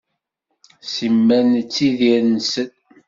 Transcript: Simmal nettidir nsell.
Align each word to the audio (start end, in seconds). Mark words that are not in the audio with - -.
Simmal 0.93 1.43
nettidir 1.47 2.21
nsell. 2.35 2.71